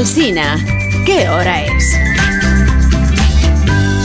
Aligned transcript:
Alsina, 0.00 0.56
¿qué 1.04 1.28
hora 1.28 1.62
es? 1.62 1.94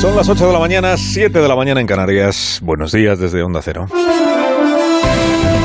Son 0.02 0.14
las 0.14 0.28
8 0.28 0.48
de 0.48 0.52
la 0.52 0.60
mañana, 0.60 0.98
7 0.98 1.40
de 1.40 1.48
la 1.48 1.56
mañana 1.56 1.80
en 1.80 1.88
Canarias. 1.88 2.60
Buenos 2.62 2.92
días 2.92 3.18
desde 3.18 3.42
Onda 3.42 3.62
Cero. 3.62 3.88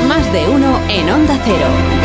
Más 0.07 0.31
de 0.31 0.47
uno 0.47 0.79
en 0.87 1.09
Onda 1.09 1.37
Cero. 1.43 2.00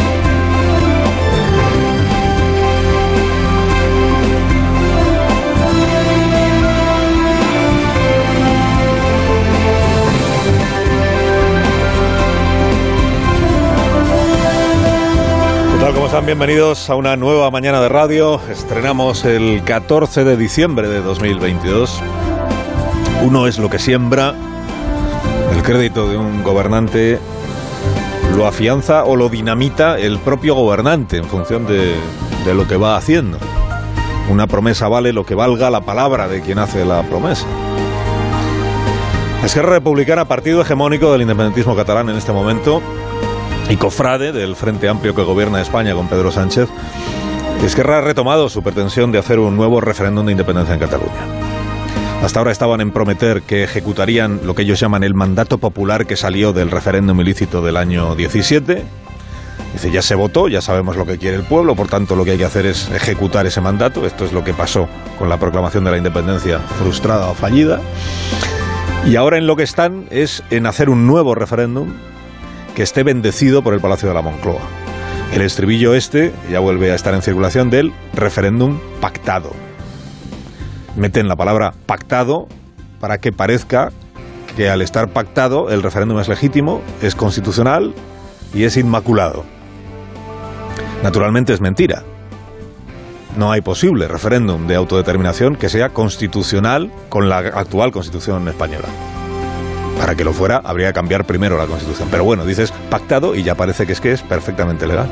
¿Cómo? 16.11 16.23
Bienvenidos 16.23 16.89
a 16.89 16.95
una 16.95 17.17
nueva 17.17 17.51
mañana 17.51 17.81
de 17.81 17.89
radio. 17.89 18.41
Estrenamos 18.49 19.25
el 19.25 19.63
14 19.65 20.25
de 20.25 20.37
diciembre 20.37 20.89
de 20.89 21.01
2022. 21.01 22.01
Uno 23.25 23.47
es 23.49 23.59
lo 23.59 23.69
que 23.69 23.79
siembra. 23.79 24.33
El 25.55 25.63
crédito 25.63 26.09
de 26.09 26.17
un 26.17 26.45
gobernante 26.45 27.19
lo 28.37 28.47
afianza 28.47 29.05
o 29.05 29.17
lo 29.17 29.29
dinamita 29.29 29.99
el 29.99 30.19
propio 30.19 30.55
gobernante 30.55 31.17
en 31.17 31.25
función 31.25 31.67
de, 31.67 31.97
de 32.45 32.55
lo 32.55 32.69
que 32.69 32.77
va 32.77 32.97
haciendo. 32.97 33.39
Una 34.31 34.47
promesa 34.47 34.89
vale 34.89 35.13
lo 35.13 35.27
que 35.27 35.35
valga 35.35 35.71
la 35.71 35.81
palabra 35.81 36.29
de 36.29 36.41
quien 36.41 36.59
hace 36.61 36.85
la 36.85 37.03
promesa. 37.03 37.47
Esquerra 39.45 39.71
Republicana, 39.71 40.25
partido 40.27 40.63
hegemónico 40.63 41.11
del 41.13 41.23
independentismo 41.23 41.75
catalán 41.75 42.09
en 42.11 42.17
este 42.17 42.33
momento, 42.33 42.81
y 43.69 43.77
cofrade 43.77 44.33
del 44.33 44.55
Frente 44.55 44.89
Amplio 44.89 45.15
que 45.15 45.23
gobierna 45.23 45.61
España 45.61 45.95
con 45.95 46.09
Pedro 46.09 46.31
Sánchez, 46.31 46.69
Esquerra 47.65 47.99
ha 47.99 48.01
retomado 48.01 48.49
su 48.49 48.63
pretensión 48.63 49.11
de 49.11 49.19
hacer 49.19 49.41
un 49.41 49.57
nuevo 49.57 49.81
referéndum 49.81 50.27
de 50.27 50.33
independencia 50.33 50.75
en 50.75 50.81
Cataluña. 50.81 51.11
Hasta 52.23 52.39
ahora 52.39 52.53
estaban 52.53 52.81
en 52.81 52.93
prometer 52.93 53.43
que 53.43 53.65
ejecutarían 53.65 54.41
lo 54.45 54.55
que 54.55 54.63
ellos 54.63 54.79
llaman 54.79 55.03
el 55.03 55.15
mandato 55.15 55.59
popular 55.59 56.07
que 56.07 56.17
salió 56.17 56.53
del 56.53 56.71
referéndum 56.71 57.21
ilícito 57.21 57.63
del 57.63 57.77
año 57.77 58.15
17. 58.15 58.85
Dice, 59.73 59.91
ya 59.91 60.01
se 60.01 60.15
votó, 60.15 60.49
ya 60.49 60.61
sabemos 60.61 60.97
lo 60.97 61.05
que 61.05 61.19
quiere 61.19 61.37
el 61.37 61.43
pueblo, 61.43 61.75
por 61.75 61.89
tanto 61.89 62.15
lo 62.15 62.25
que 62.25 62.33
hay 62.33 62.39
que 62.39 62.45
hacer 62.45 62.67
es 62.67 62.89
ejecutar 62.91 63.47
ese 63.47 63.61
mandato. 63.61 64.07
Esto 64.07 64.25
es 64.25 64.33
lo 64.33 64.45
que 64.45 64.55
pasó 64.55 64.89
con 65.19 65.29
la 65.29 65.39
proclamación 65.39 65.85
de 65.85 65.91
la 65.91 65.99
independencia 65.99 66.61
frustrada 66.61 67.27
o 67.27 67.35
fallida. 67.35 67.81
Y 69.05 69.17
ahora 69.17 69.39
en 69.39 69.47
lo 69.47 69.57
que 69.57 69.65
están 69.65 70.07
es 70.11 70.43
en 70.51 70.67
hacer 70.67 70.89
un 70.89 71.07
nuevo 71.07 71.35
referéndum 71.35 71.93
que 72.77 72.83
esté 72.83 73.03
bendecido 73.03 73.63
por 73.63 73.73
el 73.73 73.81
Palacio 73.81 74.07
de 74.07 74.15
la 74.15 74.21
Moncloa. 74.21 74.61
El 75.33 75.41
estribillo 75.41 75.95
este 75.95 76.33
ya 76.51 76.61
vuelve 76.61 76.93
a 76.93 76.95
estar 76.95 77.15
en 77.15 77.23
circulación 77.23 77.71
del 77.71 77.91
referéndum 78.13 78.79
pactado. 79.01 79.51
Meten 80.95 81.27
la 81.27 81.37
palabra 81.37 81.73
pactado 81.87 82.49
para 83.01 83.17
que 83.17 83.33
parezca 83.33 83.93
que 84.57 84.69
al 84.69 84.83
estar 84.83 85.09
pactado 85.09 85.71
el 85.71 85.83
referéndum 85.83 86.21
es 86.21 86.29
legítimo, 86.29 86.83
es 87.01 87.15
constitucional 87.15 87.95
y 88.53 88.65
es 88.65 88.77
inmaculado. 88.77 89.45
Naturalmente 91.03 91.55
es 91.55 91.63
mentira. 91.63 92.03
No 93.39 93.53
hay 93.53 93.63
posible 93.63 94.07
referéndum 94.07 94.67
de 94.67 94.75
autodeterminación 94.75 95.57
que 95.57 95.71
sea 95.71 95.89
constitucional 95.91 96.93
con 97.09 97.31
la 97.31 97.39
actual 97.39 97.91
constitución 97.91 98.47
española. 98.49 98.89
Para 99.99 100.15
que 100.15 100.25
lo 100.25 100.33
fuera, 100.33 100.61
habría 100.65 100.89
que 100.89 100.95
cambiar 100.95 101.25
primero 101.25 101.57
la 101.57 101.67
Constitución. 101.67 102.09
Pero 102.11 102.25
bueno, 102.25 102.45
dices 102.45 102.73
pactado 102.91 103.35
y 103.35 103.43
ya 103.43 103.55
parece 103.55 103.87
que 103.87 103.93
es 103.93 104.01
que 104.01 104.13
es 104.13 104.23
perfectamente 104.23 104.87
legal. 104.87 105.09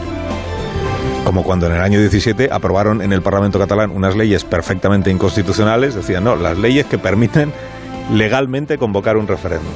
Como 1.24 1.42
cuando 1.42 1.66
en 1.66 1.72
el 1.72 1.80
año 1.80 1.98
17 1.98 2.50
aprobaron 2.52 3.00
en 3.00 3.12
el 3.12 3.22
Parlamento 3.22 3.58
catalán 3.58 3.90
unas 3.90 4.14
leyes 4.14 4.44
perfectamente 4.44 5.10
inconstitucionales, 5.10 5.94
decían, 5.94 6.24
no, 6.24 6.36
las 6.36 6.58
leyes 6.58 6.84
que 6.86 6.98
permiten 6.98 7.52
legalmente 8.12 8.76
convocar 8.76 9.16
un 9.16 9.26
referéndum. 9.26 9.72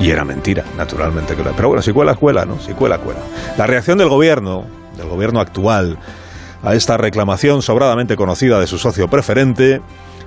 Y 0.00 0.10
era 0.10 0.24
mentira, 0.24 0.64
naturalmente. 0.76 1.34
Pero 1.34 1.68
bueno, 1.68 1.82
si 1.82 1.92
cuela, 1.92 2.14
cuela, 2.14 2.46
¿no? 2.46 2.58
Si 2.60 2.72
cuela, 2.72 2.98
cuela. 2.98 3.20
La 3.58 3.66
reacción 3.66 3.98
del 3.98 4.08
gobierno, 4.08 4.64
del 4.96 5.08
gobierno 5.08 5.40
actual, 5.40 5.98
a 6.62 6.74
esta 6.74 6.96
reclamación 6.96 7.62
sobradamente 7.62 8.16
conocida 8.16 8.60
de 8.60 8.66
su 8.66 8.78
socio 8.78 9.08
preferente, 9.08 9.80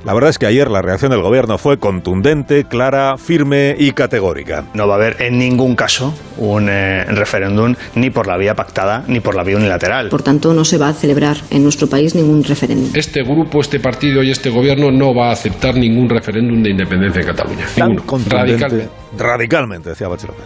la 0.04 0.14
verdad 0.14 0.30
es 0.30 0.38
que 0.38 0.46
ayer 0.46 0.70
la 0.70 0.82
reacción 0.82 1.12
del 1.12 1.22
gobierno 1.22 1.58
fue 1.58 1.78
contundente, 1.80 2.66
clara, 2.66 3.18
firme 3.18 3.76
y 3.78 3.92
categórica. 3.92 4.66
No 4.74 4.88
va 4.88 4.96
a 4.96 4.98
haber 4.98 5.22
en 5.22 5.38
ningún 5.38 5.76
caso 5.76 6.14
un 6.38 6.68
eh, 6.70 7.06
referéndum 7.06 7.76
ni 7.96 8.10
por 8.10 8.28
la 8.28 8.38
vía 8.38 8.54
pactada 8.54 9.04
ni 9.08 9.20
por 9.22 9.36
la 9.36 9.44
vía 9.44 9.56
unilateral. 9.58 10.10
Por 10.10 10.22
tanto, 10.22 10.54
no 10.54 10.66
se 10.66 10.78
va 10.78 10.90
a 10.90 10.94
celebrar 10.94 11.38
en 11.50 11.64
nuestro 11.64 11.88
país 11.88 12.16
ningún 12.16 12.44
referéndum. 12.44 12.90
Este 12.94 13.24
grupo, 13.24 13.62
este 13.62 13.80
partido 13.80 14.22
y 14.24 14.32
este 14.32 14.50
gobierno 14.50 14.92
no 14.92 15.16
va 15.16 15.30
a 15.30 15.32
aceptar 15.34 15.76
ningún 15.76 16.10
referéndum 16.10 16.62
de 16.62 16.72
independencia 16.72 17.22
en 17.22 17.28
Cataluña. 17.28 17.66
Tan 17.76 17.90
Ninguno. 17.90 18.06
contundente, 18.08 18.46
Radicalmente. 18.58 18.90
radicalmente, 19.18 19.90
decía 19.92 20.08
Bache 20.08 20.28
López. 20.28 20.46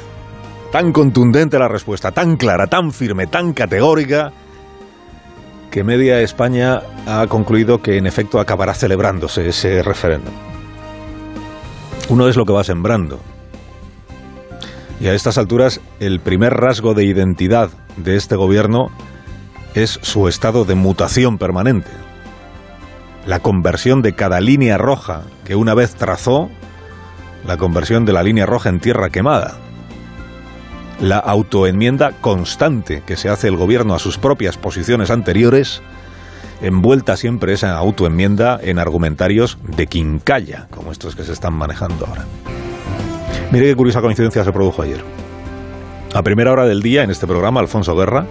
Tan 0.71 0.91
contundente 0.91 1.57
la 1.57 1.67
respuesta, 1.67 2.11
tan 2.11 2.35
clara, 2.35 2.67
tan 2.67 2.91
firme, 2.91 3.25
tan 3.27 3.53
categórica, 3.53 4.31
que 5.71 5.83
media 5.83 6.21
España 6.21 6.81
ha 7.05 7.25
concluido 7.27 7.81
que 7.81 7.97
en 7.97 8.07
efecto 8.07 8.39
acabará 8.39 8.73
celebrándose 8.73 9.49
ese 9.49 9.83
referéndum. 9.83 10.33
Uno 12.09 12.27
es 12.27 12.35
lo 12.35 12.45
que 12.45 12.53
va 12.53 12.63
sembrando. 12.63 13.19
Y 14.99 15.07
a 15.07 15.13
estas 15.13 15.37
alturas, 15.37 15.81
el 15.99 16.19
primer 16.19 16.53
rasgo 16.53 16.93
de 16.93 17.05
identidad 17.05 17.69
de 17.97 18.15
este 18.15 18.35
gobierno 18.35 18.87
es 19.75 19.99
su 20.01 20.27
estado 20.27 20.65
de 20.65 20.75
mutación 20.75 21.37
permanente. 21.37 21.91
La 23.25 23.39
conversión 23.41 24.01
de 24.01 24.13
cada 24.13 24.39
línea 24.39 24.77
roja 24.77 25.23
que 25.45 25.55
una 25.55 25.75
vez 25.75 25.95
trazó, 25.95 26.49
la 27.45 27.57
conversión 27.57 28.05
de 28.05 28.13
la 28.13 28.23
línea 28.23 28.45
roja 28.45 28.69
en 28.69 28.79
tierra 28.79 29.09
quemada. 29.09 29.57
La 31.01 31.17
autoenmienda 31.17 32.11
constante 32.21 33.03
que 33.05 33.17
se 33.17 33.29
hace 33.29 33.47
el 33.47 33.55
gobierno 33.55 33.93
a 33.93 33.99
sus 33.99 34.17
propias 34.17 34.57
posiciones 34.57 35.11
anteriores, 35.11 35.81
envuelta 36.61 37.17
siempre 37.17 37.53
esa 37.53 37.77
autoenmienda 37.77 38.59
en 38.61 38.79
argumentarios 38.79 39.59
de 39.75 39.85
quincalla, 39.85 40.67
como 40.71 40.91
estos 40.91 41.15
que 41.15 41.23
se 41.23 41.33
están 41.33 41.53
manejando 41.53 42.07
ahora. 42.07 42.25
Mire 43.51 43.67
qué 43.67 43.75
curiosa 43.75 44.01
coincidencia 44.01 44.43
se 44.43 44.51
produjo 44.51 44.81
ayer. 44.81 45.01
A 46.15 46.23
primera 46.23 46.51
hora 46.51 46.65
del 46.65 46.81
día, 46.81 47.03
en 47.03 47.11
este 47.11 47.27
programa, 47.27 47.59
Alfonso 47.59 47.95
Guerra 47.95 48.25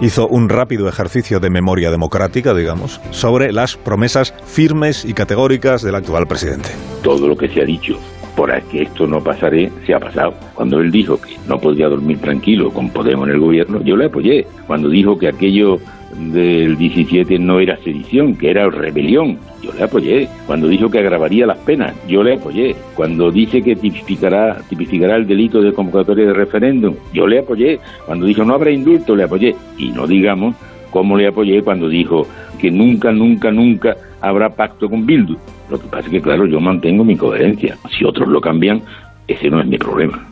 hizo 0.00 0.26
un 0.26 0.48
rápido 0.48 0.88
ejercicio 0.88 1.38
de 1.38 1.50
memoria 1.50 1.92
democrática, 1.92 2.52
digamos, 2.52 3.00
sobre 3.10 3.52
las 3.52 3.76
promesas 3.76 4.34
firmes 4.44 5.04
y 5.04 5.14
categóricas 5.14 5.82
del 5.82 5.94
actual 5.94 6.26
presidente. 6.26 6.70
todo 7.02 7.28
lo 7.28 7.36
que 7.36 7.48
se 7.48 7.60
ha 7.60 7.64
dicho 7.64 7.96
por 8.36 8.52
que 8.64 8.82
esto 8.82 9.06
no 9.06 9.22
pasaré, 9.22 9.70
se 9.86 9.94
ha 9.94 10.00
pasado. 10.00 10.34
Cuando 10.54 10.80
él 10.80 10.90
dijo 10.90 11.20
que 11.20 11.36
no 11.48 11.58
podía 11.58 11.88
dormir 11.88 12.18
tranquilo 12.18 12.70
con 12.70 12.90
Podemos 12.90 13.28
en 13.28 13.34
el 13.34 13.40
gobierno, 13.40 13.82
yo 13.82 13.96
le 13.96 14.06
apoyé. 14.06 14.46
Cuando 14.66 14.88
dijo 14.88 15.18
que 15.18 15.28
aquello 15.28 15.78
del 16.16 16.76
17 16.76 17.38
no 17.38 17.60
era 17.60 17.76
sedición, 17.78 18.36
que 18.36 18.50
era 18.50 18.68
rebelión, 18.68 19.38
yo 19.62 19.72
le 19.72 19.84
apoyé. 19.84 20.28
Cuando 20.46 20.68
dijo 20.68 20.90
que 20.90 20.98
agravaría 20.98 21.46
las 21.46 21.58
penas, 21.58 21.94
yo 22.08 22.22
le 22.22 22.34
apoyé. 22.34 22.76
Cuando 22.94 23.30
dice 23.30 23.62
que 23.62 23.76
tipificará, 23.76 24.58
tipificará 24.68 25.16
el 25.16 25.26
delito 25.26 25.60
de 25.62 25.72
convocatoria 25.72 26.26
de 26.26 26.34
referéndum, 26.34 26.94
yo 27.12 27.26
le 27.26 27.40
apoyé. 27.40 27.80
Cuando 28.06 28.26
dijo 28.26 28.44
no 28.44 28.54
habrá 28.54 28.70
indulto, 28.70 29.16
le 29.16 29.24
apoyé. 29.24 29.54
Y 29.78 29.90
no 29.90 30.06
digamos 30.06 30.54
cómo 30.90 31.16
le 31.16 31.26
apoyé 31.26 31.62
cuando 31.62 31.88
dijo 31.88 32.26
que 32.60 32.70
nunca, 32.70 33.10
nunca, 33.10 33.50
nunca 33.50 33.96
habrá 34.22 34.48
pacto 34.50 34.88
con 34.88 35.04
Bildu. 35.04 35.36
Lo 35.68 35.78
que 35.78 35.88
pasa 35.88 36.06
es 36.06 36.10
que, 36.10 36.22
claro, 36.22 36.46
yo 36.46 36.60
mantengo 36.60 37.04
mi 37.04 37.16
coherencia. 37.16 37.76
Si 37.90 38.04
otros 38.04 38.28
lo 38.28 38.40
cambian, 38.40 38.82
ese 39.26 39.50
no 39.50 39.60
es 39.60 39.66
mi 39.66 39.76
problema. 39.76 40.26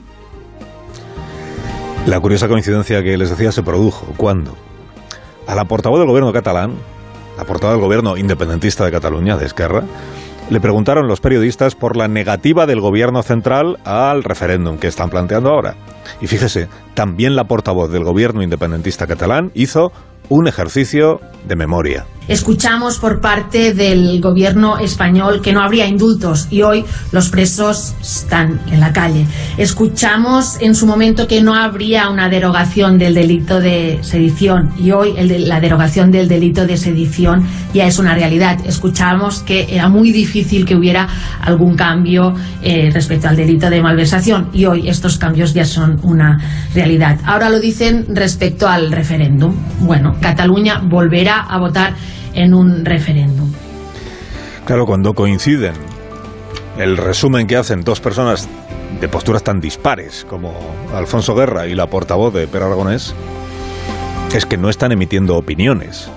La 2.06 2.18
curiosa 2.20 2.48
coincidencia 2.48 3.02
que 3.02 3.18
les 3.18 3.30
decía 3.30 3.52
se 3.52 3.62
produjo. 3.62 4.06
¿Cuándo? 4.16 4.54
A 5.46 5.54
la 5.54 5.64
portavoz 5.64 5.98
del 5.98 6.08
gobierno 6.08 6.32
catalán, 6.32 6.72
la 7.36 7.44
portavoz 7.44 7.74
del 7.74 7.84
gobierno 7.84 8.16
independentista 8.16 8.84
de 8.84 8.90
Cataluña, 8.90 9.36
de 9.36 9.46
Esquerra, 9.46 9.82
le 10.48 10.60
preguntaron 10.60 11.06
los 11.06 11.20
periodistas 11.20 11.74
por 11.74 11.96
la 11.96 12.08
negativa 12.08 12.66
del 12.66 12.80
gobierno 12.80 13.22
central 13.22 13.78
al 13.84 14.24
referéndum 14.24 14.78
que 14.78 14.88
están 14.88 15.10
planteando 15.10 15.50
ahora. 15.50 15.76
Y 16.20 16.26
fíjese, 16.26 16.68
también 16.94 17.36
la 17.36 17.44
portavoz 17.44 17.90
del 17.92 18.04
gobierno 18.04 18.42
independentista 18.42 19.06
catalán 19.06 19.52
hizo 19.54 19.92
un 20.28 20.48
ejercicio 20.48 21.20
de 21.46 21.56
memoria. 21.56 22.04
Escuchamos 22.30 22.98
por 22.98 23.20
parte 23.20 23.74
del 23.74 24.20
gobierno 24.20 24.78
español 24.78 25.40
que 25.42 25.52
no 25.52 25.62
habría 25.62 25.88
indultos 25.88 26.46
y 26.48 26.62
hoy 26.62 26.84
los 27.10 27.28
presos 27.28 27.96
están 28.00 28.60
en 28.70 28.78
la 28.78 28.92
calle. 28.92 29.26
Escuchamos 29.58 30.56
en 30.60 30.76
su 30.76 30.86
momento 30.86 31.26
que 31.26 31.42
no 31.42 31.56
habría 31.56 32.08
una 32.08 32.28
derogación 32.28 32.98
del 32.98 33.14
delito 33.14 33.58
de 33.58 33.98
sedición 34.02 34.70
y 34.78 34.92
hoy 34.92 35.14
la 35.40 35.58
derogación 35.58 36.12
del 36.12 36.28
delito 36.28 36.68
de 36.68 36.76
sedición 36.76 37.44
ya 37.74 37.88
es 37.88 37.98
una 37.98 38.14
realidad. 38.14 38.60
Escuchamos 38.64 39.40
que 39.40 39.66
era 39.68 39.88
muy 39.88 40.12
difícil 40.12 40.64
que 40.64 40.76
hubiera 40.76 41.08
algún 41.40 41.74
cambio 41.74 42.36
eh, 42.62 42.92
respecto 42.94 43.26
al 43.26 43.34
delito 43.34 43.68
de 43.68 43.82
malversación 43.82 44.50
y 44.52 44.66
hoy 44.66 44.88
estos 44.88 45.18
cambios 45.18 45.52
ya 45.52 45.64
son 45.64 45.98
una 46.04 46.38
realidad. 46.76 47.18
Ahora 47.24 47.50
lo 47.50 47.58
dicen 47.58 48.06
respecto 48.14 48.68
al 48.68 48.92
referéndum. 48.92 49.52
Bueno, 49.80 50.14
Cataluña 50.20 50.78
volverá 50.78 51.40
a 51.40 51.58
votar 51.58 51.94
en 52.34 52.54
un 52.54 52.84
referéndum. 52.84 53.50
Claro, 54.64 54.86
cuando 54.86 55.14
coinciden 55.14 55.74
el 56.78 56.96
resumen 56.96 57.46
que 57.46 57.56
hacen 57.56 57.82
dos 57.82 58.00
personas 58.00 58.48
de 59.00 59.08
posturas 59.08 59.42
tan 59.42 59.60
dispares 59.60 60.26
como 60.28 60.54
Alfonso 60.94 61.34
Guerra 61.34 61.66
y 61.66 61.74
la 61.74 61.86
portavoz 61.86 62.32
de 62.32 62.46
Per 62.46 62.62
Aragonés, 62.62 63.14
es 64.34 64.46
que 64.46 64.56
no 64.56 64.68
están 64.68 64.92
emitiendo 64.92 65.36
opiniones, 65.36 66.08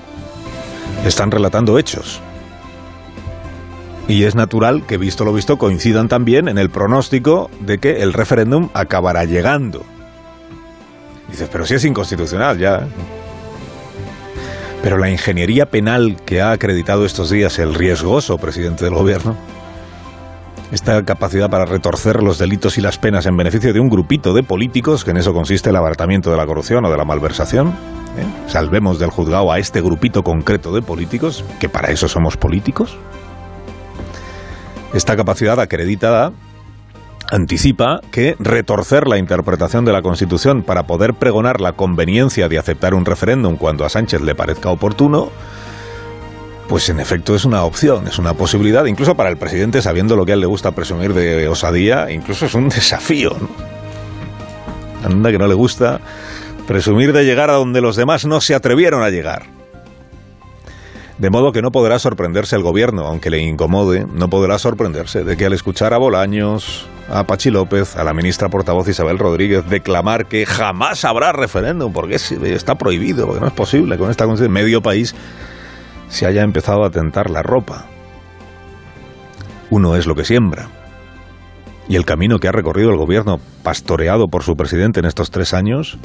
están 1.05 1.31
relatando 1.31 1.79
hechos. 1.79 2.21
Y 4.07 4.25
es 4.25 4.35
natural 4.35 4.85
que, 4.85 4.97
visto 4.97 5.23
lo 5.23 5.33
visto, 5.33 5.57
coincidan 5.57 6.09
también 6.09 6.47
en 6.47 6.57
el 6.57 6.69
pronóstico 6.69 7.49
de 7.61 7.77
que 7.77 8.01
el 8.01 8.13
referéndum 8.13 8.69
acabará 8.73 9.23
llegando. 9.23 9.83
Dices, 11.29 11.49
pero 11.51 11.65
si 11.65 11.75
es 11.75 11.85
inconstitucional 11.85 12.59
ya. 12.59 12.87
Pero 14.83 14.97
la 14.97 15.09
ingeniería 15.09 15.65
penal 15.65 16.17
que 16.25 16.41
ha 16.41 16.51
acreditado 16.51 17.05
estos 17.05 17.29
días 17.29 17.57
el 17.57 17.73
riesgoso 17.73 18.37
presidente 18.37 18.83
del 18.83 18.93
gobierno, 18.93 19.37
esta 20.73 21.05
capacidad 21.05 21.49
para 21.49 21.65
retorcer 21.65 22.21
los 22.21 22.37
delitos 22.37 22.77
y 22.77 22.81
las 22.81 22.97
penas 22.97 23.25
en 23.25 23.37
beneficio 23.37 23.71
de 23.71 23.79
un 23.79 23.87
grupito 23.87 24.33
de 24.33 24.43
políticos, 24.43 25.05
que 25.05 25.11
en 25.11 25.17
eso 25.17 25.33
consiste 25.33 25.69
el 25.69 25.77
abaratamiento 25.77 26.31
de 26.31 26.37
la 26.37 26.45
corrupción 26.45 26.83
o 26.83 26.91
de 26.91 26.97
la 26.97 27.05
malversación, 27.05 27.69
¿eh? 27.69 28.25
salvemos 28.47 28.99
del 28.99 29.09
juzgado 29.09 29.53
a 29.53 29.57
este 29.57 29.81
grupito 29.81 30.21
concreto 30.21 30.73
de 30.75 30.81
políticos, 30.81 31.45
que 31.61 31.69
para 31.69 31.89
eso 31.89 32.09
somos 32.09 32.35
políticos. 32.35 32.97
Esta 34.93 35.15
capacidad 35.15 35.59
acreditada 35.61 36.33
anticipa 37.31 38.01
que 38.11 38.35
retorcer 38.39 39.07
la 39.07 39.17
interpretación 39.17 39.85
de 39.85 39.93
la 39.93 40.01
Constitución 40.01 40.63
para 40.63 40.83
poder 40.83 41.13
pregonar 41.13 41.61
la 41.61 41.73
conveniencia 41.73 42.49
de 42.49 42.57
aceptar 42.57 42.93
un 42.93 43.05
referéndum 43.05 43.57
cuando 43.57 43.85
a 43.85 43.89
Sánchez 43.89 44.21
le 44.21 44.35
parezca 44.35 44.69
oportuno, 44.69 45.31
pues 46.67 46.89
en 46.89 46.99
efecto 46.99 47.35
es 47.35 47.45
una 47.45 47.63
opción, 47.63 48.07
es 48.07 48.19
una 48.19 48.33
posibilidad, 48.33 48.85
incluso 48.85 49.15
para 49.15 49.29
el 49.29 49.37
presidente, 49.37 49.81
sabiendo 49.81 50.15
lo 50.15 50.25
que 50.25 50.31
a 50.31 50.35
él 50.35 50.41
le 50.41 50.47
gusta 50.47 50.71
presumir 50.71 51.13
de 51.13 51.47
osadía, 51.47 52.11
incluso 52.11 52.45
es 52.45 52.53
un 52.53 52.69
desafío. 52.69 53.35
Anda 55.03 55.31
que 55.31 55.37
no 55.37 55.47
le 55.47 55.53
gusta 55.53 55.99
presumir 56.67 57.13
de 57.13 57.25
llegar 57.25 57.49
a 57.49 57.53
donde 57.53 57.81
los 57.81 57.95
demás 57.95 58.25
no 58.25 58.41
se 58.41 58.55
atrevieron 58.55 59.03
a 59.03 59.09
llegar. 59.09 59.62
De 61.23 61.29
modo 61.29 61.53
que 61.53 61.61
no 61.61 61.71
podrá 61.71 61.99
sorprenderse 61.99 62.57
el 62.57 62.63
gobierno, 62.63 63.05
aunque 63.07 63.29
le 63.29 63.39
incomode, 63.39 64.05
no 64.13 64.29
podrá 64.29 64.59
sorprenderse 64.59 65.23
de 65.23 65.37
que 65.37 65.45
al 65.45 65.53
escuchar 65.53 65.93
a 65.93 65.97
Bolaños, 65.97 66.85
a 67.09 67.23
Pachi 67.23 67.49
López, 67.49 67.95
a 67.95 68.03
la 68.03 68.13
ministra 68.13 68.49
portavoz 68.49 68.89
Isabel 68.89 69.17
Rodríguez 69.17 69.65
declamar 69.69 70.25
que 70.25 70.45
jamás 70.45 71.05
habrá 71.05 71.31
referéndum, 71.31 71.93
porque 71.93 72.15
está 72.15 72.75
prohibido, 72.75 73.25
porque 73.25 73.39
no 73.39 73.47
es 73.47 73.53
posible 73.53 73.97
con 73.97 74.11
esta 74.11 74.25
constitución, 74.25 74.51
medio 74.51 74.81
país 74.81 75.15
se 76.09 76.25
haya 76.25 76.41
empezado 76.41 76.83
a 76.83 76.89
tentar 76.89 77.29
la 77.29 77.41
ropa. 77.41 77.85
Uno 79.69 79.95
es 79.95 80.05
lo 80.05 80.15
que 80.15 80.25
siembra. 80.25 80.67
Y 81.87 81.95
el 81.95 82.03
camino 82.03 82.37
que 82.39 82.49
ha 82.49 82.51
recorrido 82.51 82.89
el 82.89 82.97
gobierno, 82.97 83.39
pastoreado 83.63 84.27
por 84.27 84.43
su 84.43 84.57
presidente 84.57 84.99
en 84.99 85.05
estos 85.05 85.31
tres 85.31 85.53
años, 85.53 85.97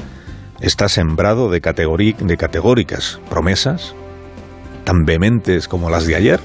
está 0.61 0.87
sembrado 0.87 1.49
de, 1.49 1.59
de 1.59 2.37
categóricas 2.37 3.19
promesas 3.29 3.93
tan 4.89 5.05
vehementes 5.05 5.67
como 5.67 5.91
las 5.91 6.07
de 6.07 6.15
ayer, 6.15 6.39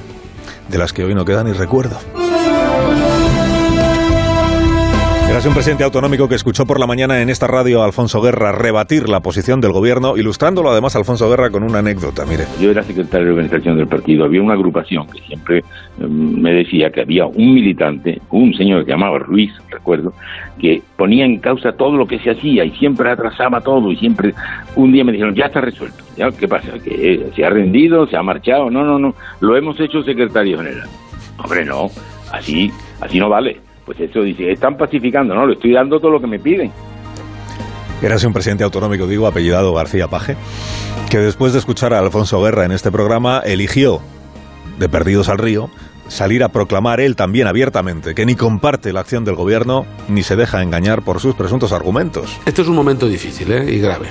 de 0.69 0.77
las 0.77 0.93
que 0.93 1.03
hoy 1.03 1.15
no 1.15 1.25
queda 1.25 1.43
ni 1.45 1.53
recuerdo. 1.53 1.99
Era 5.35 5.49
un 5.49 5.55
presidente 5.55 5.83
autonómico 5.83 6.29
que 6.29 6.37
escuchó 6.37 6.65
por 6.65 6.79
la 6.79 6.87
mañana 6.87 7.21
en 7.21 7.29
esta 7.29 7.49
radio 7.49 7.83
a 7.83 7.87
Alfonso 7.87 8.23
Guerra 8.23 8.53
rebatir 8.53 9.09
la 9.09 9.19
posición 9.19 9.61
del 9.61 9.73
gobierno, 9.73 10.17
ilustrándolo 10.17 10.71
además 10.71 10.95
Alfonso 10.95 11.29
Guerra 11.29 11.51
con 11.51 11.65
una 11.65 11.81
anécdota, 11.81 12.25
mire. 12.25 12.45
Yo 12.61 12.71
era 12.71 12.85
secretario 12.85 13.27
de 13.27 13.33
organización 13.33 13.77
del 13.77 13.89
partido, 13.89 14.25
había 14.25 14.41
una 14.41 14.55
agrupación 14.55 15.09
que 15.09 15.19
siempre 15.23 15.65
me 15.99 16.53
decía 16.53 16.91
que 16.91 17.01
había 17.01 17.27
un 17.27 17.53
militante, 17.53 18.23
un 18.31 18.55
señor 18.55 18.85
que 18.85 18.93
llamaba 18.93 19.19
Ruiz, 19.19 19.53
recuerdo, 19.71 20.15
que 20.61 20.81
ponía 20.97 21.25
en 21.25 21.41
causa 21.41 21.73
todo 21.73 21.97
lo 21.97 22.07
que 22.07 22.21
se 22.21 22.31
hacía 22.31 22.65
y 22.65 22.71
siempre 22.71 23.11
atrasaba 23.11 23.61
todo 23.61 23.91
y 23.91 23.97
siempre 23.97 24.33
un 24.77 24.93
día 24.93 25.03
me 25.03 25.11
dijeron, 25.11 25.35
ya 25.35 25.47
está 25.47 25.61
resuelto, 25.61 26.05
¿ya 26.17 26.31
qué 26.31 26.47
pasa? 26.47 26.79
¿Que 26.79 27.27
se 27.35 27.45
ha 27.45 27.51
rendido, 27.51 28.07
se 28.07 28.17
ha 28.17 28.23
marchado? 28.23 28.71
No, 28.71 28.85
no, 28.85 29.01
no, 29.01 29.17
lo 29.41 29.57
hemos 29.57 29.79
hecho 29.81 30.01
secretario 30.05 30.59
general. 30.59 30.89
Hombre, 31.39 31.65
no, 31.65 31.91
así, 32.31 32.71
así 33.01 33.19
no 33.19 33.29
vale 33.29 33.64
pues 33.85 34.01
eso 34.01 34.23
dice, 34.23 34.51
están 34.51 34.77
pacificando, 34.77 35.35
¿no? 35.35 35.47
Le 35.47 35.55
estoy 35.55 35.73
dando 35.73 35.99
todo 35.99 36.11
lo 36.11 36.21
que 36.21 36.27
me 36.27 36.39
piden. 36.39 36.73
Era 38.03 38.17
un 38.27 38.33
presidente 38.33 38.65
autonómico, 38.65 39.07
digo, 39.07 39.27
apellidado 39.27 39.73
García 39.73 40.09
Paje, 40.09 40.37
que 41.11 41.19
después 41.19 41.53
de 41.53 41.59
escuchar 41.59 41.95
a 41.95 42.01
Alfonso 42.01 42.43
Guerra 42.43 42.65
en 42.65 42.73
este 42.73 42.91
programa, 42.91 43.41
eligió, 43.45 44.01
de 44.79 44.89
Perdidos 44.89 45.29
al 45.29 45.39
Río, 45.39 45.71
salir 46.09 46.43
a 46.43 46.51
proclamar 46.51 47.01
él 47.01 47.17
también 47.17 47.47
abiertamente 47.47 48.15
que 48.15 48.27
ni 48.27 48.35
comparte 48.35 48.93
la 48.93 49.01
acción 49.01 49.25
del 49.25 49.37
gobierno 49.37 49.87
ni 50.09 50.23
se 50.23 50.37
deja 50.37 50.63
engañar 50.63 51.03
por 51.03 51.21
sus 51.21 51.35
presuntos 51.35 51.73
argumentos. 51.73 52.39
Este 52.45 52.63
es 52.63 52.69
un 52.69 52.75
momento 52.75 53.09
difícil 53.09 53.51
¿eh? 53.53 53.73
y 53.73 53.79
grave. 53.79 54.09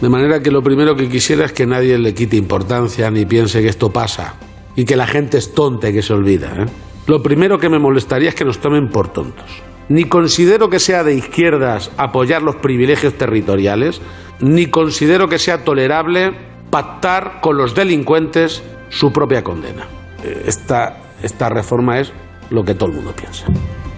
De 0.00 0.08
manera 0.08 0.40
que 0.40 0.50
lo 0.50 0.62
primero 0.62 0.96
que 0.96 1.08
quisiera 1.08 1.44
es 1.44 1.52
que 1.52 1.66
nadie 1.66 1.98
le 1.98 2.14
quite 2.14 2.36
importancia 2.36 3.10
ni 3.10 3.24
piense 3.24 3.62
que 3.62 3.68
esto 3.68 3.92
pasa 3.92 4.34
y 4.74 4.84
que 4.84 4.96
la 4.96 5.06
gente 5.06 5.38
es 5.38 5.54
tonta 5.54 5.88
y 5.88 5.92
que 5.92 6.02
se 6.02 6.12
olvida. 6.12 6.52
¿eh? 6.56 6.66
Lo 7.06 7.22
primero 7.22 7.58
que 7.58 7.68
me 7.68 7.78
molestaría 7.78 8.30
es 8.30 8.34
que 8.34 8.44
nos 8.44 8.58
tomen 8.58 8.88
por 8.88 9.08
tontos. 9.08 9.62
Ni 9.88 10.04
considero 10.04 10.68
que 10.68 10.80
sea 10.80 11.04
de 11.04 11.14
izquierdas 11.14 11.92
apoyar 11.96 12.42
los 12.42 12.56
privilegios 12.56 13.14
territoriales, 13.14 14.00
ni 14.40 14.66
considero 14.66 15.28
que 15.28 15.38
sea 15.38 15.62
tolerable 15.64 16.32
pactar 16.70 17.40
con 17.40 17.56
los 17.56 17.74
delincuentes 17.76 18.62
su 18.88 19.12
propia 19.12 19.44
condena. 19.44 19.86
Eh, 20.24 20.44
esta, 20.46 20.96
esta 21.22 21.48
reforma 21.48 22.00
es 22.00 22.12
lo 22.50 22.64
que 22.64 22.74
todo 22.74 22.90
el 22.90 22.96
mundo 22.96 23.12
piensa. 23.12 23.46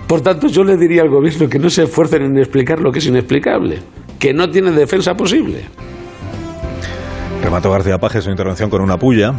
Por 0.07 0.21
tanto, 0.21 0.49
yo 0.49 0.63
le 0.65 0.77
diría 0.77 1.03
al 1.03 1.09
gobierno 1.09 1.49
que 1.49 1.59
no 1.59 1.71
se 1.71 1.85
esfuercen 1.85 2.23
en 2.23 2.39
explicar 2.39 2.81
lo 2.81 2.93
que 2.93 2.99
es 2.99 3.07
inexplicable, 3.07 3.79
que 4.19 4.35
no 4.35 4.51
tiene 4.51 4.71
defensa 4.73 5.15
posible. 5.15 5.65
Remató 7.43 7.71
García 7.71 7.99
Paje 7.99 8.21
su 8.21 8.31
intervención 8.31 8.69
con 8.69 8.83
una 8.83 8.99
puya. 8.99 9.33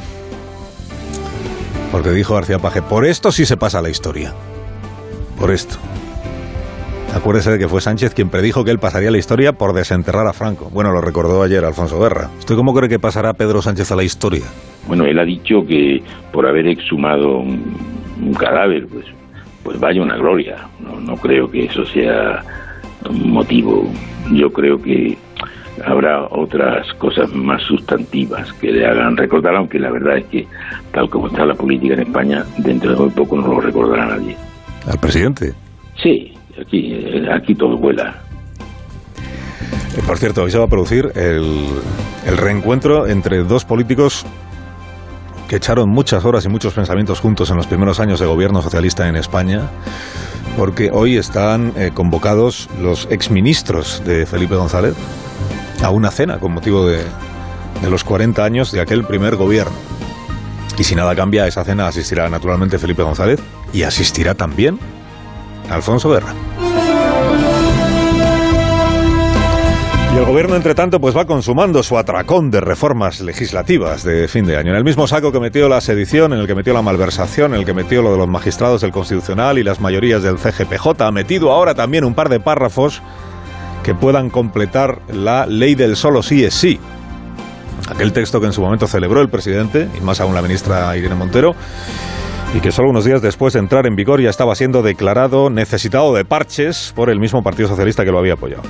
Porque 1.91 2.11
dijo 2.11 2.35
García 2.35 2.59
Paje, 2.59 2.81
por 2.81 3.05
esto 3.05 3.31
sí 3.31 3.45
se 3.45 3.57
pasa 3.57 3.81
la 3.81 3.89
historia. 3.89 4.33
Por 5.39 5.51
esto. 5.51 5.77
Acuérdese 7.15 7.51
de 7.51 7.59
que 7.59 7.67
fue 7.67 7.81
Sánchez 7.81 8.13
quien 8.13 8.29
predijo 8.29 8.63
que 8.63 8.69
él 8.69 8.77
pasaría 8.77 9.09
la 9.09 9.17
historia 9.17 9.53
por 9.53 9.73
desenterrar 9.73 10.27
a 10.27 10.33
Franco. 10.33 10.69
Bueno, 10.71 10.91
lo 10.91 11.01
recordó 11.01 11.41
ayer 11.41 11.65
Alfonso 11.65 11.99
Guerra. 11.99 12.29
¿Usted 12.37 12.55
cómo 12.55 12.73
cree 12.73 12.87
que 12.87 12.99
pasará 12.99 13.33
Pedro 13.33 13.61
Sánchez 13.61 13.91
a 13.91 13.95
la 13.95 14.03
historia? 14.03 14.43
Bueno, 14.87 15.05
él 15.05 15.17
ha 15.17 15.25
dicho 15.25 15.65
que 15.67 16.03
por 16.31 16.47
haber 16.47 16.67
exhumado 16.67 17.39
un, 17.39 18.33
cadáver, 18.37 18.85
pues, 18.87 19.05
pues 19.63 19.79
vaya 19.79 20.01
una 20.03 20.17
gloria. 20.17 20.57
No, 20.79 20.99
no 20.99 21.15
creo 21.15 21.49
que 21.49 21.65
eso 21.65 21.83
sea 21.85 22.43
un 23.09 23.31
motivo. 23.31 23.91
Yo 24.31 24.51
creo 24.51 24.79
que 24.79 25.17
habrá 25.85 26.27
otras 26.29 26.91
cosas 26.93 27.31
más 27.33 27.61
sustantivas 27.63 28.51
que 28.53 28.71
le 28.71 28.85
hagan 28.85 29.17
recordar, 29.17 29.55
aunque 29.55 29.79
la 29.79 29.91
verdad 29.91 30.17
es 30.17 30.25
que 30.25 30.47
tal 30.91 31.09
como 31.09 31.27
está 31.27 31.45
la 31.45 31.55
política 31.55 31.93
en 31.93 32.01
España, 32.01 32.45
dentro 32.57 32.91
de 32.91 32.97
muy 32.97 33.09
poco 33.09 33.37
no 33.37 33.47
lo 33.47 33.61
recordará 33.61 34.07
nadie. 34.07 34.35
¿Al 34.87 34.99
presidente? 34.99 35.53
Sí, 36.01 36.33
aquí, 36.59 37.23
aquí 37.31 37.55
todo 37.55 37.77
vuela. 37.77 38.15
Eh, 39.97 40.01
por 40.05 40.17
cierto, 40.17 40.43
hoy 40.43 40.51
se 40.51 40.57
va 40.57 40.65
a 40.65 40.69
producir 40.69 41.11
el, 41.15 41.67
el 42.25 42.37
reencuentro 42.37 43.07
entre 43.07 43.43
dos 43.43 43.65
políticos 43.65 44.25
que 45.49 45.55
echaron 45.55 45.89
muchas 45.89 46.23
horas 46.25 46.45
y 46.45 46.49
muchos 46.49 46.73
pensamientos 46.73 47.19
juntos 47.19 47.49
en 47.49 47.57
los 47.57 47.65
primeros 47.65 47.99
años 47.99 48.19
de 48.19 48.27
gobierno 48.27 48.61
socialista 48.61 49.09
en 49.09 49.15
España, 49.15 49.63
porque 50.55 50.91
hoy 50.93 51.17
están 51.17 51.73
eh, 51.75 51.89
convocados 51.91 52.69
los 52.79 53.07
exministros 53.09 54.03
de 54.05 54.27
Felipe 54.27 54.55
González, 54.55 54.93
a 55.83 55.89
una 55.91 56.11
cena 56.11 56.39
con 56.39 56.53
motivo 56.53 56.85
de, 56.85 57.03
los 57.89 58.03
40 58.03 58.43
años 58.43 58.71
de 58.71 58.81
aquel 58.81 59.03
primer 59.03 59.35
gobierno. 59.35 59.75
Y 60.77 60.83
si 60.83 60.95
nada 60.95 61.15
cambia, 61.15 61.43
a 61.43 61.47
esa 61.47 61.63
cena 61.63 61.87
asistirá 61.87 62.29
naturalmente 62.29 62.77
Felipe 62.77 63.03
González 63.03 63.39
y 63.73 63.83
asistirá 63.83 64.33
también 64.33 64.79
Alfonso 65.69 66.09
Guerra. 66.09 66.33
Y 70.13 70.17
el 70.17 70.25
gobierno, 70.25 70.55
entre 70.55 70.73
tanto, 70.73 70.99
pues 70.99 71.15
va 71.15 71.25
consumando 71.25 71.83
su 71.83 71.97
atracón 71.97 72.49
de 72.49 72.61
reformas 72.61 73.21
legislativas 73.21 74.03
de 74.03 74.27
fin 74.27 74.45
de 74.45 74.57
año. 74.57 74.71
En 74.71 74.77
el 74.77 74.83
mismo 74.83 75.07
saco 75.07 75.31
que 75.31 75.39
metió 75.39 75.69
la 75.69 75.81
sedición, 75.81 76.33
en 76.33 76.39
el 76.39 76.47
que 76.47 76.55
metió 76.55 76.73
la 76.73 76.81
malversación, 76.81 77.53
en 77.53 77.59
el 77.59 77.65
que 77.65 77.73
metió 77.73 78.01
lo 78.01 78.11
de 78.11 78.17
los 78.17 78.27
magistrados 78.27 78.81
del 78.81 78.91
Constitucional 78.91 79.59
y 79.59 79.63
las 79.63 79.79
mayorías 79.79 80.23
del 80.23 80.39
CGPJ, 80.39 81.01
ha 81.01 81.11
metido 81.11 81.51
ahora 81.51 81.75
también 81.75 82.03
un 82.05 82.15
par 82.15 82.29
de 82.29 82.39
párrafos 82.39 83.03
que 83.89 83.95
puedan 83.95 84.29
completar 84.29 84.99
la 85.11 85.47
ley 85.47 85.73
del 85.73 85.95
solo 85.95 86.21
sí 86.21 86.45
es 86.45 86.53
sí. 86.53 86.79
Aquel 87.89 88.13
texto 88.13 88.39
que 88.39 88.45
en 88.45 88.53
su 88.53 88.61
momento 88.61 88.85
celebró 88.85 89.19
el 89.19 89.29
presidente, 89.29 89.87
y 89.97 90.01
más 90.01 90.21
aún 90.21 90.35
la 90.35 90.43
ministra 90.43 90.95
Irene 90.95 91.15
Montero, 91.15 91.55
y 92.53 92.59
que 92.59 92.71
solo 92.71 92.91
unos 92.91 93.05
días 93.05 93.23
después 93.23 93.53
de 93.53 93.59
entrar 93.61 93.87
en 93.87 93.95
vigor 93.95 94.21
ya 94.21 94.29
estaba 94.29 94.53
siendo 94.53 94.83
declarado 94.83 95.49
necesitado 95.49 96.13
de 96.13 96.23
parches 96.23 96.93
por 96.95 97.09
el 97.09 97.19
mismo 97.19 97.41
Partido 97.41 97.67
Socialista 97.67 98.05
que 98.05 98.11
lo 98.11 98.19
había 98.19 98.33
apoyado. 98.33 98.61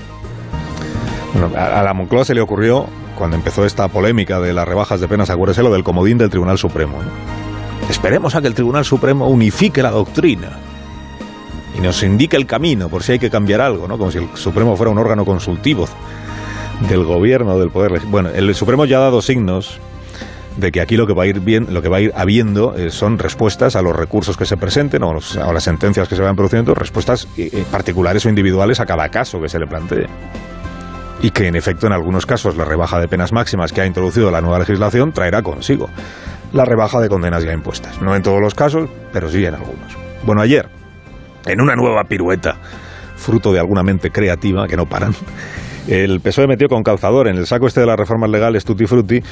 A, 1.57 1.83
la 1.83 1.93
Moncloa 1.93 2.23
se 2.23 2.33
le 2.33 2.39
ocurrió, 2.39 2.85
cuando 3.17 3.35
empezó 3.35 3.65
esta 3.65 3.89
polémica 3.89 4.39
de 4.39 4.53
las 4.53 4.65
rebajas 4.65 5.01
de 5.01 5.09
penas, 5.09 5.29
acuérdese 5.29 5.63
lo 5.63 5.73
del 5.73 5.83
comodín 5.83 6.17
del 6.17 6.29
Tribunal 6.29 6.57
Supremo. 6.57 6.97
Esperemos 7.89 8.35
a 8.35 8.41
que 8.41 8.47
el 8.47 8.53
Tribunal 8.53 8.85
Supremo 8.85 9.27
unifique 9.27 9.83
la 9.83 9.91
doctrina 9.91 10.51
y 11.77 11.81
nos 11.81 12.01
indique 12.03 12.35
el 12.35 12.45
camino 12.45 12.89
por 12.89 13.03
si 13.03 13.13
hay 13.13 13.19
que 13.19 13.29
cambiar 13.29 13.61
algo, 13.61 13.88
¿no? 13.88 13.97
Como 13.97 14.11
si 14.11 14.17
el 14.19 14.29
Supremo 14.35 14.75
fuera 14.75 14.91
un 14.91 14.97
órgano 14.97 15.25
consultivo 15.25 15.88
del 16.88 17.03
gobierno, 17.03 17.59
del 17.59 17.69
poder. 17.69 18.01
Bueno, 18.07 18.29
el 18.29 18.53
Supremo 18.55 18.85
ya 18.85 18.97
ha 18.97 19.01
dado 19.01 19.21
signos 19.21 19.79
de 20.57 20.71
que 20.71 20.81
aquí 20.81 20.97
lo 20.97 21.07
que 21.07 21.13
va 21.13 21.23
a 21.23 21.27
ir 21.27 21.39
bien, 21.39 21.67
lo 21.73 21.81
que 21.81 21.89
va 21.89 21.97
a 21.97 22.01
ir 22.01 22.11
habiendo 22.15 22.75
eh, 22.75 22.89
son 22.89 23.17
respuestas 23.17 23.75
a 23.75 23.81
los 23.81 23.95
recursos 23.95 24.35
que 24.35 24.45
se 24.45 24.57
presenten 24.57 25.03
o, 25.03 25.11
a 25.11 25.53
las 25.53 25.63
sentencias 25.63 26.07
que 26.07 26.15
se 26.15 26.21
vayan 26.21 26.35
produciendo, 26.35 26.73
respuestas 26.73 27.27
eh, 27.38 27.49
eh, 27.51 27.63
particulares 27.71 28.25
o 28.25 28.29
individuales 28.29 28.79
a 28.79 28.85
cada 28.85 29.09
caso 29.09 29.41
que 29.41 29.49
se 29.49 29.59
le 29.59 29.67
plantee. 29.67 30.07
Y 31.21 31.31
que 31.31 31.47
en 31.47 31.55
efecto 31.55 31.88
en 31.88 31.93
algunos 31.93 32.25
casos 32.25 32.55
la 32.55 32.65
rebaja 32.65 32.99
de 32.99 33.07
penas 33.07 33.31
máximas 33.31 33.73
que 33.73 33.81
ha 33.81 33.85
introducido 33.85 34.31
la 34.31 34.41
nueva 34.41 34.59
legislación 34.59 35.11
traerá 35.11 35.41
consigo 35.41 35.89
la 36.53 36.65
rebaja 36.65 36.99
de 36.99 37.09
condenas 37.09 37.43
ya 37.43 37.53
impuestas. 37.53 38.01
No 38.01 38.15
en 38.15 38.23
todos 38.23 38.41
los 38.41 38.55
casos, 38.55 38.89
pero 39.13 39.29
sí 39.29 39.45
en 39.45 39.55
algunos. 39.55 39.95
Bueno, 40.23 40.41
ayer, 40.41 40.67
en 41.46 41.62
una 41.62 41.75
nueva 41.75 42.03
pirueta, 42.03 42.58
fruto 43.15 43.51
de 43.51 43.60
alguna 43.60 43.84
mente 43.84 44.10
creativa 44.12 44.67
que 44.67 44.77
no 44.77 44.86
paran, 44.86 45.13
el 45.88 46.19
PSOE 46.19 46.48
metió 46.48 46.67
con 46.67 46.84
calzador 46.84 47.27
en 47.27 47.38
el 47.38 47.48
saco 47.48 47.65
este 47.65 47.79
de 47.79 47.88
las 47.88 47.98
reformas 47.98 48.29
legales 48.29 48.63
Tutti 48.63 48.86
Frutti 48.86 49.24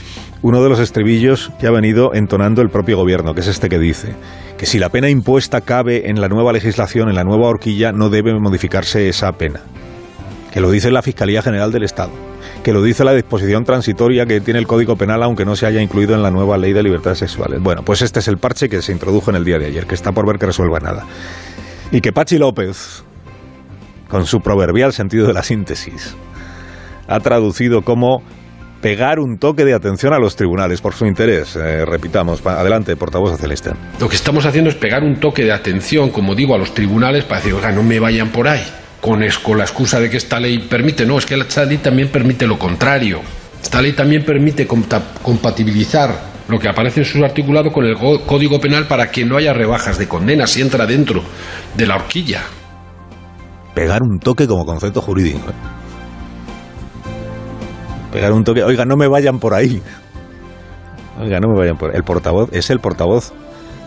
uno 0.41 0.63
de 0.63 0.69
los 0.69 0.79
estribillos 0.79 1.51
que 1.59 1.67
ha 1.67 1.71
venido 1.71 2.15
entonando 2.15 2.63
el 2.63 2.69
propio 2.69 2.97
gobierno, 2.97 3.35
que 3.35 3.41
es 3.41 3.47
este 3.47 3.69
que 3.69 3.77
dice 3.77 4.15
que 4.57 4.65
si 4.65 4.79
la 4.79 4.89
pena 4.89 5.07
impuesta 5.07 5.61
cabe 5.61 6.09
en 6.09 6.19
la 6.19 6.29
nueva 6.29 6.51
legislación, 6.51 7.09
en 7.09 7.15
la 7.15 7.23
nueva 7.23 7.47
horquilla, 7.47 7.91
no 7.91 8.09
debe 8.09 8.33
modificarse 8.39 9.07
esa 9.07 9.31
pena. 9.33 9.61
Que 10.51 10.59
lo 10.59 10.71
dice 10.71 10.89
la 10.89 11.03
Fiscalía 11.03 11.43
General 11.43 11.71
del 11.71 11.83
Estado. 11.83 12.09
Que 12.63 12.73
lo 12.73 12.81
dice 12.81 13.03
la 13.03 13.13
disposición 13.13 13.63
transitoria 13.63 14.25
que 14.25 14.41
tiene 14.41 14.59
el 14.59 14.65
Código 14.65 14.95
Penal, 14.95 15.21
aunque 15.21 15.45
no 15.45 15.55
se 15.55 15.67
haya 15.67 15.79
incluido 15.79 16.15
en 16.15 16.23
la 16.23 16.31
nueva 16.31 16.57
Ley 16.57 16.73
de 16.73 16.81
Libertades 16.81 17.19
Sexuales. 17.19 17.61
Bueno, 17.61 17.83
pues 17.83 18.01
este 18.01 18.19
es 18.19 18.27
el 18.27 18.39
parche 18.39 18.67
que 18.67 18.81
se 18.81 18.91
introdujo 18.91 19.29
en 19.29 19.35
el 19.35 19.45
día 19.45 19.59
de 19.59 19.67
ayer, 19.67 19.85
que 19.85 19.93
está 19.93 20.11
por 20.11 20.25
ver 20.25 20.39
que 20.39 20.47
resuelva 20.47 20.79
nada. 20.79 21.05
Y 21.91 22.01
que 22.01 22.11
Pachi 22.11 22.37
López, 22.37 23.03
con 24.07 24.25
su 24.25 24.41
proverbial 24.41 24.93
sentido 24.93 25.27
de 25.27 25.33
la 25.33 25.43
síntesis, 25.43 26.15
ha 27.07 27.19
traducido 27.19 27.81
como 27.81 28.21
pegar 28.81 29.19
un 29.19 29.37
toque 29.39 29.65
de 29.65 29.73
atención 29.73 30.13
a 30.13 30.19
los 30.19 30.35
tribunales 30.35 30.81
por 30.81 30.93
su 30.93 31.05
interés. 31.05 31.55
Eh, 31.55 31.85
repitamos, 31.85 32.45
adelante, 32.45 32.95
portavoz 32.95 33.39
celeste. 33.39 33.71
Lo 33.99 34.07
que 34.09 34.15
estamos 34.15 34.45
haciendo 34.45 34.69
es 34.69 34.75
pegar 34.75 35.03
un 35.03 35.19
toque 35.19 35.43
de 35.43 35.51
atención, 35.51 36.09
como 36.09 36.35
digo, 36.35 36.53
a 36.55 36.57
los 36.57 36.73
tribunales 36.73 37.23
para 37.23 37.37
decir, 37.39 37.53
oiga, 37.53 37.71
no 37.71 37.83
me 37.83 37.99
vayan 37.99 38.29
por 38.31 38.47
ahí, 38.47 38.63
con, 39.01 39.23
es- 39.23 39.39
con 39.39 39.57
la 39.57 39.63
excusa 39.63 39.99
de 39.99 40.09
que 40.09 40.17
esta 40.17 40.39
ley 40.39 40.59
permite. 40.59 41.05
No, 41.05 41.17
es 41.17 41.25
que 41.25 41.35
esta 41.35 41.65
ley 41.65 41.77
también 41.77 42.09
permite 42.09 42.45
lo 42.45 42.59
contrario. 42.59 43.21
Esta 43.63 43.81
ley 43.81 43.93
también 43.93 44.23
permite 44.23 44.67
compatibilizar 44.67 46.36
lo 46.47 46.59
que 46.59 46.69
aparece 46.69 47.01
en 47.01 47.05
su 47.05 47.23
articulado 47.23 47.71
con 47.71 47.85
el 47.85 47.95
go- 47.95 48.21
Código 48.25 48.59
Penal 48.59 48.87
para 48.87 49.11
que 49.11 49.25
no 49.25 49.37
haya 49.37 49.53
rebajas 49.53 49.97
de 49.97 50.07
condenas 50.07 50.51
si 50.51 50.61
entra 50.61 50.85
dentro 50.85 51.21
de 51.75 51.85
la 51.87 51.95
horquilla. 51.95 52.41
Pegar 53.73 54.01
un 54.01 54.19
toque 54.19 54.47
como 54.47 54.65
concepto 54.65 55.01
jurídico. 55.01 55.49
¿eh? 55.49 55.53
Pegar 58.11 58.31
un 58.33 58.43
toque. 58.43 58.63
Oiga, 58.63 58.85
no 58.85 58.95
me 58.95 59.07
vayan 59.07 59.39
por 59.39 59.53
ahí. 59.53 59.81
Oiga, 61.19 61.39
no 61.39 61.49
me 61.49 61.59
vayan 61.59 61.77
por 61.77 61.95
El 61.95 62.03
portavoz 62.03 62.49
es 62.53 62.69
el 62.69 62.79
portavoz 62.79 63.33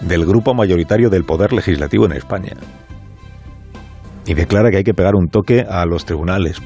del 0.03 0.27
grupo 0.27 0.55
mayoritario 0.55 1.11
del 1.11 1.25
Poder 1.25 1.53
Legislativo 1.53 2.05
en 2.07 2.13
España. 2.13 2.53
Y 4.27 4.35
declara 4.35 4.71
que 4.71 4.79
hay 4.79 4.85
que 4.85 4.95
pegar 4.95 5.15
un 5.15 5.29
toque 5.29 5.65
a 5.69 5.85
los 5.87 6.05
tribunales 6.05 6.59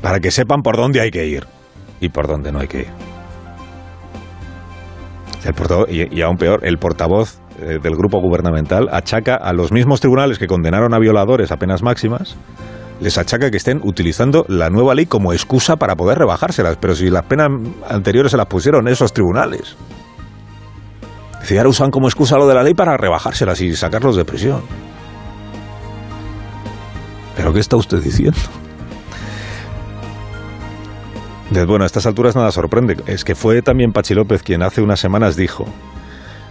para 0.00 0.20
que 0.20 0.30
sepan 0.30 0.62
por 0.62 0.76
dónde 0.76 1.00
hay 1.00 1.10
que 1.10 1.26
ir 1.26 1.46
y 2.00 2.08
por 2.08 2.26
dónde 2.26 2.52
no 2.52 2.60
hay 2.60 2.68
que 2.68 2.78
ir. 2.80 3.09
El 5.44 5.54
y, 6.12 6.20
aún 6.22 6.36
peor, 6.36 6.60
el 6.64 6.78
portavoz 6.78 7.40
eh, 7.58 7.78
del 7.82 7.96
grupo 7.96 8.20
gubernamental 8.20 8.88
achaca 8.92 9.36
a 9.36 9.52
los 9.52 9.72
mismos 9.72 10.00
tribunales 10.00 10.38
que 10.38 10.46
condenaron 10.46 10.92
a 10.92 10.98
violadores 10.98 11.50
a 11.50 11.56
penas 11.56 11.82
máximas, 11.82 12.36
les 13.00 13.16
achaca 13.16 13.50
que 13.50 13.56
estén 13.56 13.80
utilizando 13.82 14.44
la 14.48 14.68
nueva 14.68 14.94
ley 14.94 15.06
como 15.06 15.32
excusa 15.32 15.76
para 15.76 15.96
poder 15.96 16.18
rebajárselas. 16.18 16.76
Pero 16.76 16.94
si 16.94 17.08
las 17.08 17.24
penas 17.24 17.48
anteriores 17.88 18.32
se 18.32 18.36
las 18.36 18.46
pusieron 18.46 18.86
esos 18.88 19.12
tribunales. 19.14 19.76
Dice, 21.40 21.56
ahora 21.56 21.70
usan 21.70 21.90
como 21.90 22.06
excusa 22.08 22.36
lo 22.36 22.46
de 22.46 22.54
la 22.54 22.62
ley 22.62 22.74
para 22.74 22.98
rebajárselas 22.98 23.60
y 23.62 23.74
sacarlos 23.74 24.16
de 24.16 24.26
prisión. 24.26 24.60
¿Pero 27.34 27.54
qué 27.54 27.60
está 27.60 27.76
usted 27.76 28.02
diciendo? 28.02 28.38
Bueno, 31.50 31.84
a 31.84 31.86
estas 31.86 32.06
alturas 32.06 32.36
nada 32.36 32.52
sorprende. 32.52 32.96
Es 33.06 33.24
que 33.24 33.34
fue 33.34 33.60
también 33.62 33.92
Pachi 33.92 34.14
López 34.14 34.42
quien 34.42 34.62
hace 34.62 34.82
unas 34.82 35.00
semanas 35.00 35.36
dijo, 35.36 35.66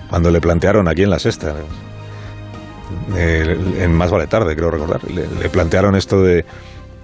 cuando 0.09 0.29
le 0.29 0.41
plantearon 0.41 0.87
aquí 0.87 1.03
en 1.03 1.09
la 1.09 1.19
sexta, 1.19 1.55
eh, 3.15 3.57
en 3.79 3.93
Más 3.93 4.11
Vale 4.11 4.27
Tarde, 4.27 4.55
creo 4.55 4.71
recordar, 4.71 5.01
le 5.09 5.49
plantearon 5.49 5.95
esto 5.95 6.21
de, 6.21 6.45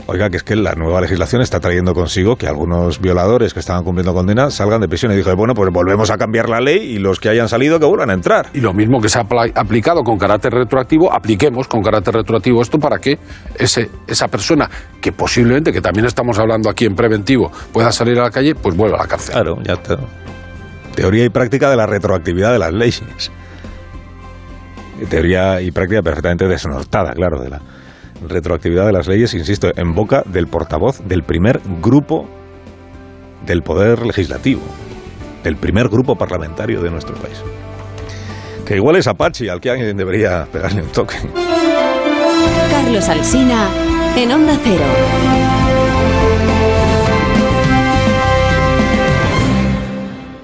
oiga, 0.08 0.30
que 0.30 0.38
es 0.38 0.44
que 0.44 0.56
la 0.56 0.74
nueva 0.74 1.02
legislación 1.02 1.42
está 1.42 1.60
trayendo 1.60 1.94
consigo 1.94 2.36
que 2.36 2.48
algunos 2.48 3.00
violadores 3.00 3.54
que 3.54 3.60
estaban 3.60 3.84
cumpliendo 3.84 4.14
condena 4.14 4.50
salgan 4.52 4.82
de 4.82 4.88
prisión. 4.88 5.12
Y 5.12 5.16
dijo, 5.16 5.36
bueno, 5.36 5.54
pues 5.54 5.72
volvemos 5.72 6.10
a 6.10 6.18
cambiar 6.18 6.50
la 6.50 6.60
ley 6.60 6.78
y 6.96 7.00
los 7.00 7.20
que 7.20 7.30
hayan 7.30 7.50
salido 7.50 7.80
que 7.80 7.86
vuelvan 7.86 8.10
a 8.10 8.14
entrar. 8.14 8.48
Y 8.54 8.62
lo 8.62 8.74
mismo 8.74 9.02
que 9.02 9.10
se 9.10 9.20
ha 9.20 9.26
aplicado 9.56 10.04
con 10.04 10.18
carácter 10.18 10.54
retroactivo, 10.54 11.12
apliquemos 11.12 11.68
con 11.68 11.82
carácter 11.82 12.16
retroactivo 12.16 12.62
esto 12.62 12.80
para 12.80 13.00
que 13.00 13.18
ese, 13.58 13.90
esa 14.08 14.28
persona, 14.28 14.70
que 15.02 15.12
posiblemente, 15.12 15.72
que 15.72 15.82
también 15.82 16.06
estamos 16.06 16.38
hablando 16.40 16.70
aquí 16.70 16.86
en 16.86 16.96
preventivo, 16.96 17.52
pueda 17.72 17.92
salir 17.92 18.20
a 18.20 18.24
la 18.24 18.32
calle, 18.32 18.56
pues 18.56 18.76
vuelva 18.76 18.98
a 18.98 19.02
la 19.02 19.08
cárcel. 19.08 19.34
Claro, 19.34 19.58
ya 19.64 19.74
está. 19.74 19.98
Teoría 20.96 21.26
y 21.26 21.30
práctica 21.30 21.70
de 21.70 21.76
la 21.76 21.86
retroactividad 21.86 22.54
de 22.54 22.60
las 22.60 22.74
leyes. 22.74 23.32
Teoría 25.10 25.62
y 25.62 25.72
práctica 25.72 26.02
perfectamente 26.02 26.48
desnortada, 26.48 27.12
claro, 27.14 27.42
de 27.42 27.50
la 27.50 27.62
retroactividad 28.28 28.86
de 28.86 28.92
las 28.92 29.08
leyes, 29.08 29.34
insisto, 29.34 29.72
en 29.76 29.94
boca 29.94 30.24
del 30.26 30.48
portavoz 30.48 31.02
del 31.08 31.24
primer 31.24 31.62
grupo 31.82 32.28
del 33.46 33.62
Poder 33.62 34.06
Legislativo, 34.06 34.62
del 35.44 35.58
primer 35.58 35.90
grupo 35.90 36.18
parlamentario 36.18 36.82
de 36.82 36.90
nuestro 36.90 37.16
país. 37.16 37.42
Que 38.66 38.78
igual 38.78 38.96
es 38.96 39.08
Apache, 39.08 39.50
al 39.50 39.62
que 39.62 39.70
alguien 39.70 39.96
debería 39.96 40.48
pegarle 40.52 40.82
un 40.82 40.90
toque. 40.90 41.18
Carlos 42.72 43.08
Alsina 43.10 43.70
en 44.16 44.32
Onda 44.32 44.58
Cero. 44.64 45.65